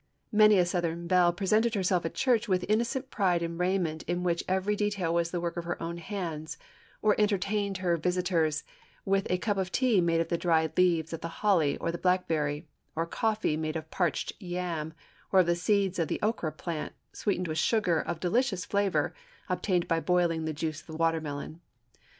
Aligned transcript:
Many 0.31 0.57
a 0.57 0.65
Southern 0.65 1.05
belle 1.05 1.31
presented 1.31 1.75
herself 1.75 2.05
at 2.05 2.15
church 2.15 2.47
with 2.47 2.65
innocent 2.67 3.11
pride 3.11 3.43
in 3.43 3.59
raiment 3.59 4.01
in 4.07 4.23
which 4.23 4.43
every 4.47 4.75
detail 4.75 5.13
was 5.13 5.29
the 5.29 5.39
work 5.39 5.57
of 5.57 5.63
her 5.65 5.79
own 5.79 5.97
hands; 5.99 6.57
or 7.03 7.13
entertained 7.21 7.77
her 7.77 7.97
visitors 7.97 8.63
with 9.05 9.27
a 9.29 9.37
cup 9.37 9.57
of 9.57 9.71
tea 9.71 10.01
made 10.01 10.19
of 10.19 10.29
the 10.29 10.39
dried 10.39 10.75
leaves 10.75 11.13
of 11.13 11.21
the 11.21 11.27
holly 11.45 11.77
or 11.77 11.91
the 11.91 11.99
blackberry, 11.99 12.65
or 12.95 13.05
coffee 13.05 13.55
made 13.55 13.75
of 13.75 13.91
parched 13.91 14.33
yam 14.39 14.95
or 15.31 15.41
of 15.41 15.45
the 15.45 15.55
seeds 15.55 15.99
of 15.99 16.07
the 16.07 16.19
okra 16.23 16.51
plant, 16.51 16.93
sweetened 17.13 17.47
with 17.47 17.59
sugar 17.59 17.99
of 18.01 18.19
delicious 18.19 18.65
flavor, 18.65 19.13
obtained 19.49 19.87
by 19.87 19.99
boiling 19.99 20.41
xoookaded 20.41 20.45
the 20.47 20.53
juice 20.53 20.81
of 20.81 20.87
the 20.87 20.95
watermelon. 20.97 21.61